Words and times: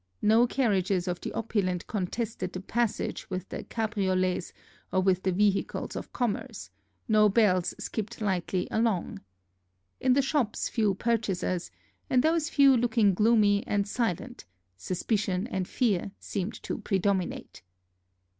No 0.23 0.47
carriages 0.47 1.07
of 1.07 1.21
the 1.21 1.31
opulent 1.33 1.85
con 1.85 2.07
tested 2.07 2.53
the 2.53 2.59
passage 2.59 3.29
with 3.29 3.47
the 3.49 3.63
cabriolets 3.63 4.51
or 4.91 4.99
with 4.99 5.21
the 5.21 5.31
vehi 5.31 5.63
cles 5.63 5.95
of 5.95 6.11
commerce, 6.11 6.71
no 7.07 7.29
belles 7.29 7.75
skipped 7.77 8.17
hghtly 8.17 8.67
along. 8.71 9.21
In 9.99 10.13
the 10.13 10.23
shops 10.23 10.69
few 10.69 10.95
purchasers, 10.95 11.69
and 12.09 12.23
those 12.23 12.49
few 12.49 12.75
looking 12.75 13.13
gloomy 13.13 13.63
and 13.67 13.87
silent; 13.87 14.45
suspicion 14.75 15.45
and 15.45 15.67
fear 15.67 16.09
seemed 16.19 16.55
to 16.63 16.79
predominate. 16.79 17.61